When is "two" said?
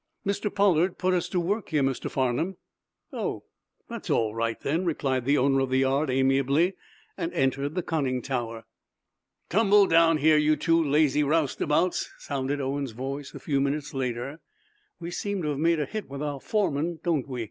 10.55-10.83